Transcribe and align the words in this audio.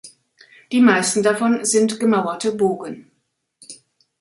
Die 0.71 0.81
meisten 0.81 1.21
davon 1.21 1.63
sind 1.63 1.99
gemauerte 1.99 2.53
Bogen. 2.53 3.11